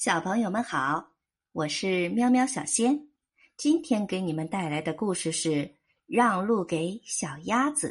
[0.00, 1.10] 小朋友们好，
[1.52, 3.10] 我是喵喵小仙。
[3.58, 5.50] 今天给你们带来的故事是
[6.06, 7.88] 《让路给小鸭子》。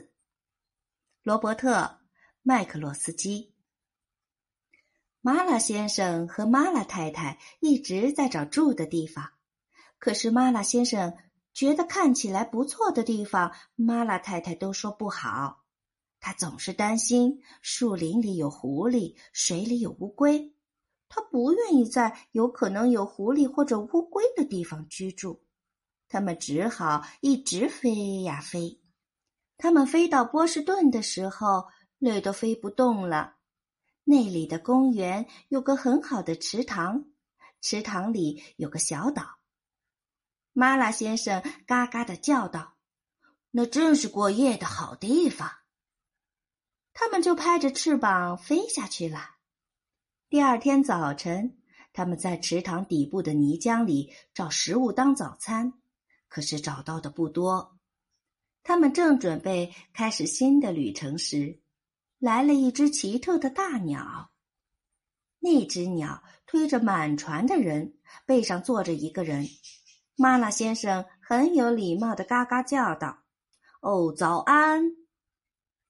[1.21, 1.75] 罗伯特·
[2.41, 3.53] 麦克洛斯基。
[5.21, 9.33] 马拉先生和马拉太太一直在找住的地方，
[9.99, 11.15] 可是马拉先生
[11.53, 15.63] 觉得看起来不错的地方，马拉太太都说不好。
[16.19, 20.55] 他总是担心树林里有狐狸，水里有乌龟。
[21.09, 25.41] 他不愿意在有可能有狐狸或者乌龟的地方居住，
[26.07, 28.79] 他们只好一直飞呀飞。
[29.57, 33.35] 他们飞到波士顿的时候，累得飞不动了。
[34.03, 37.05] 那里的公园有个很好的池塘，
[37.59, 39.39] 池塘里有个小岛。
[40.53, 42.77] 马拉先生嘎嘎的叫道
[43.51, 45.49] ：“那正是过夜的好地方。”
[46.93, 49.38] 他们就拍着翅膀飞下去了。
[50.29, 51.57] 第二天早晨，
[51.91, 55.73] 他们在池塘底部的泥浆里找食物当早餐，
[56.27, 57.79] 可是找到的不多。
[58.61, 61.59] 他们正准备开始新的旅程时，
[62.19, 64.29] 来了一只奇特的大鸟。
[65.39, 69.47] 那只鸟推着满船的人，背上坐着一个人。
[70.15, 73.23] 马拉先生很有礼貌的嘎嘎叫道
[73.81, 74.91] ：“哦，早安！”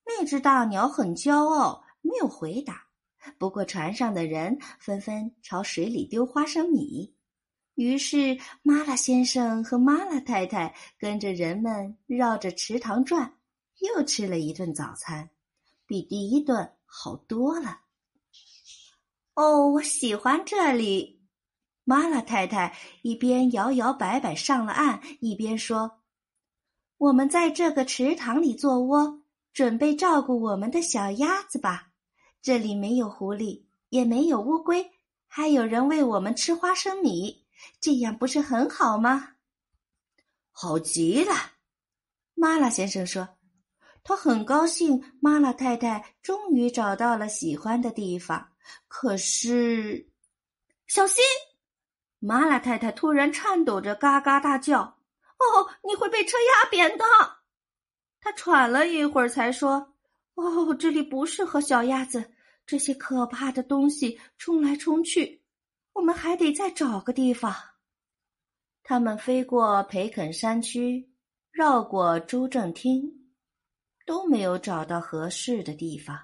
[0.07, 2.88] 那只大鸟很骄傲，没有回答。
[3.37, 7.13] 不过，船上的人纷纷朝水里丢花生米，
[7.75, 13.37] 于是马拉先生和马拉太太跟着人们绕着池塘转，
[13.79, 15.29] 又吃了一顿早餐，
[15.85, 17.81] 比第一顿好多了。
[19.33, 21.21] 哦，我喜欢这里，
[21.83, 26.01] 马拉太太一边摇摇摆摆上了岸，一边说
[26.97, 29.23] ：“我们在这个池塘里做窝，
[29.53, 31.87] 准备照顾我们的小鸭子吧。”
[32.41, 34.91] 这里没有狐狸，也没有乌龟，
[35.27, 37.45] 还有人喂我们吃花生米，
[37.81, 39.35] 这样不是很好吗？
[40.51, 41.33] 好极了，
[42.33, 43.27] 马拉先生说，
[44.03, 45.17] 他很高兴。
[45.21, 48.53] 马拉太太终于找到了喜欢的地方，
[48.87, 50.09] 可是，
[50.87, 51.23] 小心！
[52.19, 54.81] 马拉太太突然颤抖着，嘎嘎大叫
[55.39, 57.05] ：“哦，你会被车压扁的！”
[58.19, 59.93] 他喘了一会儿，才说。
[60.39, 62.31] 哦，这里不适合小鸭子。
[62.65, 65.41] 这些可怕的东西冲来冲去，
[65.93, 67.51] 我们还得再找个地方。
[68.83, 71.11] 他们飞过培肯山区，
[71.49, 73.31] 绕过州政厅，
[74.05, 76.15] 都没有找到合适的地方。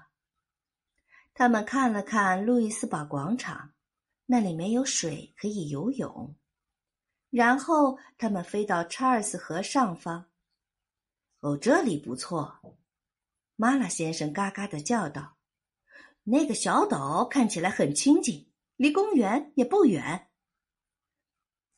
[1.34, 3.72] 他们看了看路易斯堡广场，
[4.24, 6.34] 那里没有水可以游泳。
[7.30, 10.24] 然后他们飞到查尔斯河上方。
[11.40, 12.56] 哦，这里不错。
[13.58, 15.38] 马拉先生嘎嘎的叫道
[16.24, 20.28] ：“那个小岛看起来很清静，离公园也不远。”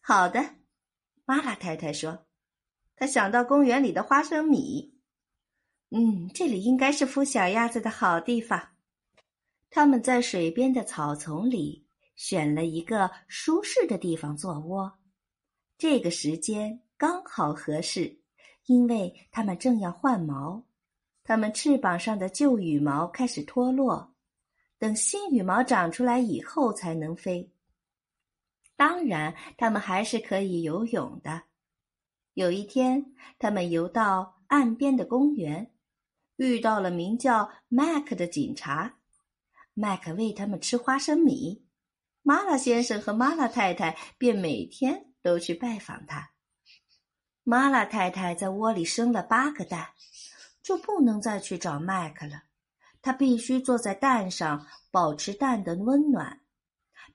[0.03, 0.57] 好的，
[1.25, 2.27] 马拉太太说
[2.97, 4.99] ：“他想到公园里的花生米。
[5.91, 8.71] 嗯，这里应该是孵小鸭子的好地方。”
[9.71, 11.87] 他们在水边的草丛里
[12.17, 14.99] 选了一个舒适的地方做窝。
[15.77, 18.21] 这个时间刚好合适，
[18.67, 20.65] 因为他们正要换毛。
[21.29, 24.15] 它们翅膀上的旧羽毛开始脱落，
[24.79, 27.53] 等新羽毛长出来以后才能飞。
[28.77, 31.43] 当然，它们还是可以游泳的。
[32.33, 35.71] 有一天，他们游到岸边的公园，
[36.37, 38.97] 遇到了名叫麦克的警察。
[39.75, 41.63] 麦克喂他们吃花生米，
[42.23, 46.31] 马拉先生和马拉太太便每天都去拜访他。
[47.45, 49.89] 马拉太太在窝里生了八个蛋。
[50.69, 52.43] 就不能再去找麦克了，
[53.01, 56.43] 他必须坐在蛋上保持蛋的温暖。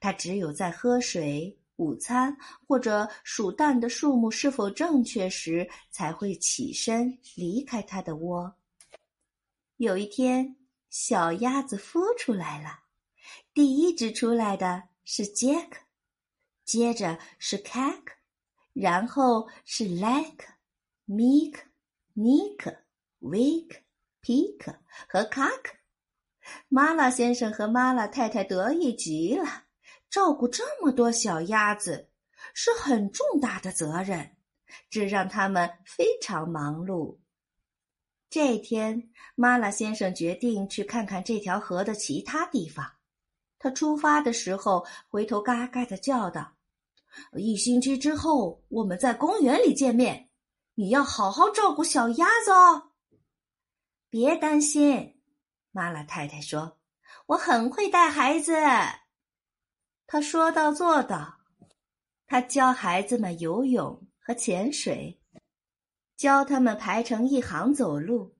[0.00, 8.52] 他只有在喝水、午餐或者数蛋的数目是否正确时，才会起身离开他的窝。
[9.76, 10.56] 有一天，
[10.90, 12.80] 小鸭子孵出来了，
[13.52, 15.78] 第一只出来的是杰克，
[16.64, 18.16] 接着是凯克，
[18.72, 20.52] 然后是莱克、
[21.04, 21.62] 米克、
[22.14, 22.83] 尼克。
[23.24, 23.78] 维克、
[24.20, 24.74] 皮克
[25.08, 25.72] 和卡克，
[26.68, 29.64] 马拉先生和马拉太太得意极了。
[30.10, 32.10] 照顾这么多小鸭子
[32.52, 34.36] 是很重大的责任，
[34.90, 37.18] 这让他们非常忙碌。
[38.30, 42.84] 这天，马拉先生决定去看看这条河的其他地方。
[43.58, 46.54] 他出发的时候，回头嘎嘎的叫道
[47.38, 50.28] ：“一星期之后，我们在公园里见面。
[50.74, 52.90] 你要好好照顾小鸭子哦。”
[54.16, 55.16] 别担心，
[55.72, 56.78] 马拉太太说
[57.26, 58.54] ：“我很会带孩子。”
[60.06, 61.40] 他说到做到。
[62.24, 65.20] 他教孩子们游泳和潜水，
[66.16, 68.36] 教他们排成一行走路，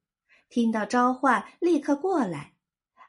[0.49, 2.55] 听到召唤立刻过来，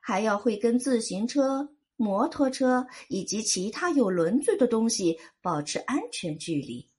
[0.01, 6.89] 还要会跟自行车、摩托车以及其他有轮子的东西保持安全距离。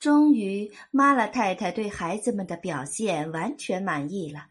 [0.00, 4.48] 终于，妈拉太太对孩子们的表现完全满意了。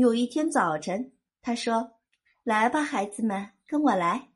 [0.00, 1.12] 有一天早晨，
[1.42, 1.98] 他说
[2.42, 4.30] ：“来吧，孩子们，跟我来。”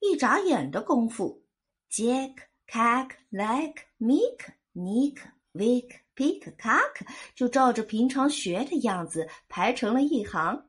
[0.00, 1.44] 一眨眼的功夫
[1.90, 2.36] ，Jack、
[2.66, 4.38] Cack、Lack、Mick、
[4.74, 5.18] Nick、
[5.52, 10.64] Vick、Pick、Cock 就照着平常学的样子排成了一行。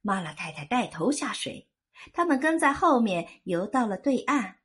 [0.00, 1.68] 妈拉太太带头下水，
[2.14, 4.56] 他们跟在后面游到了对岸。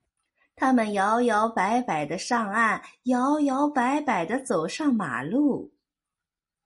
[0.55, 5.73] 他们摇摇摆摆的上岸，摇摇摆摆的走上马路。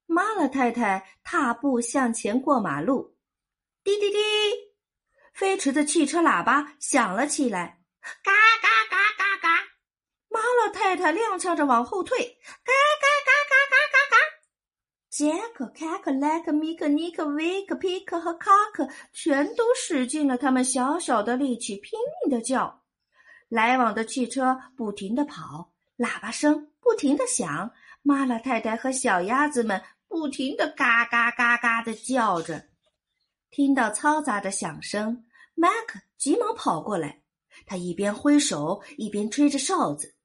[0.08, 3.16] 妈拉太太踏步向前过马路，
[3.84, 4.18] 滴滴滴，
[5.34, 7.80] 飞驰的汽车喇叭响了起来，
[8.24, 8.32] 嘎
[8.62, 9.64] 嘎嘎嘎嘎。
[10.30, 14.18] 妈老太太踉跄着往后退，嘎嘎嘎嘎嘎嘎嘎。
[15.10, 22.84] 杰克、凯克、莱克、米克、尼克、维克、皮克和卡克全都使尽了他们小小的力气，拼命的叫。
[23.50, 27.72] 来往的汽车不停的跑，喇叭声不停的响，
[28.04, 29.82] 妈拉太太和小鸭子们
[30.18, 32.70] 不停的嘎嘎嘎嘎的叫着。
[33.52, 37.22] 听到嘈杂的响声，麦克急忙跑过来，
[37.68, 40.16] 他一边挥手一边吹着哨子。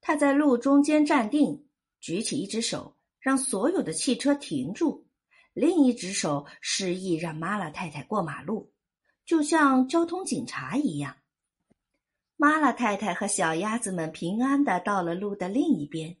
[0.00, 1.64] 他在路中间站定，
[2.00, 5.06] 举起一只手让所有的汽车停住，
[5.52, 8.72] 另一只手示意让妈拉太太过马路，
[9.24, 11.18] 就像交通警察一样。
[12.36, 16.16] 妈拉太太和小鸭子们平安的到了路的另一边，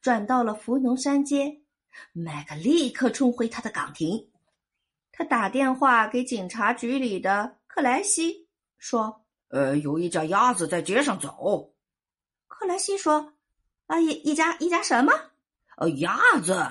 [0.00, 1.62] 转到了福农山街。
[2.12, 4.30] 麦克立刻冲回他的岗亭，
[5.12, 8.48] 他打电话给警察局里的克莱西，
[8.78, 11.74] 说：“呃，有一家鸭子在街上走。”
[12.48, 13.34] 克莱西说
[13.86, 15.12] ：“啊，一一家一家什么？
[15.76, 16.66] 呃，鸭子！”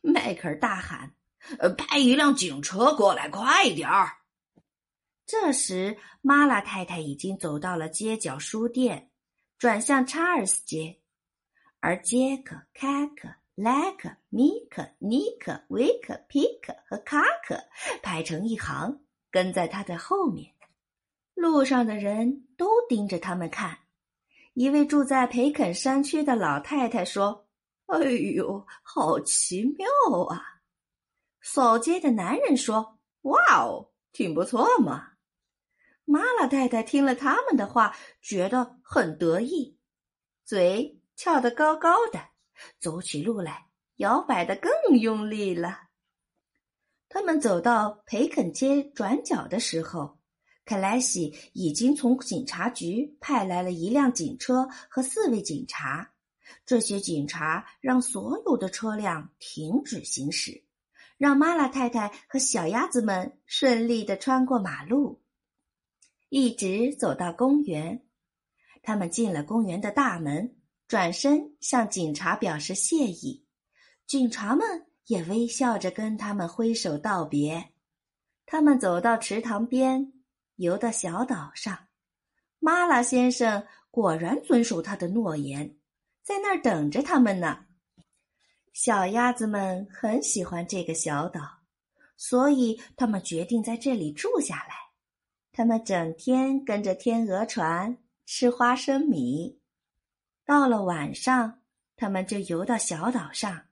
[0.00, 1.14] 迈克尔大喊
[1.58, 4.16] ：“呃，派一辆警车过来，快点儿！”
[5.24, 9.10] 这时，玛拉太太已经走到了街角书店，
[9.58, 11.00] 转向查尔斯街，
[11.80, 17.62] 而杰克、凯克、莱克、米克、尼克、维克、皮克和卡克
[18.02, 20.54] 排成一行，跟在他的后面。
[21.34, 23.78] 路上的人都盯着他们看。
[24.54, 27.46] 一位住在培肯山区的老太太说
[27.88, 29.86] ：“哎呦，好奇妙
[30.28, 30.42] 啊！”
[31.42, 35.12] 扫街的男人说：“哇哦，挺不错嘛。”
[36.04, 39.78] 玛老太太听了他们的话，觉得很得意，
[40.44, 42.20] 嘴翘得高高的，
[42.80, 43.66] 走起路来
[43.96, 45.88] 摇摆的更用力了。
[47.08, 50.18] 他们走到培肯街转角的时候，
[50.64, 56.12] 克莱西已经从警察局派来了一辆警车和四位警察。
[56.64, 60.64] 这些警察让所有的车辆停止行驶，
[61.18, 65.22] 让玛拉太太和小鸭子们顺利的穿过马路。
[66.28, 68.06] 一直走到公园，
[68.82, 70.56] 他们进了公园的大门，
[70.92, 73.46] 转身向警察表示谢意。
[74.06, 77.72] 警察们也微笑着跟他们挥手道别。
[78.44, 80.12] 他们走到池塘边，
[80.56, 81.78] 游到小岛上。
[82.58, 85.74] 马拉先生果然遵守他的诺言，
[86.22, 87.64] 在那儿等着他们呢。
[88.74, 91.40] 小鸭子们很喜欢这个小岛，
[92.18, 94.74] 所以他们决定在这里住下来。
[95.52, 97.96] 他们整天跟着天鹅船
[98.26, 99.58] 吃花生米，
[100.44, 101.60] 到了晚上，
[101.96, 103.62] 他们就游到小岛上，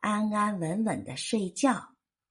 [0.00, 1.90] 安安稳稳的睡觉。